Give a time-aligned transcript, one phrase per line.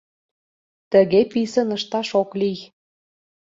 [0.91, 2.59] Тыге писын ышташ ок лий.